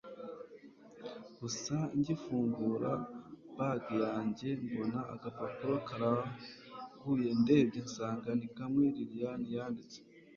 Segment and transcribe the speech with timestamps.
[1.39, 2.91] gusa ngifungura
[3.57, 9.99] bag yanjye mbona agapapuro karaguye ndebye nsanga ni kamwe liliane yanditse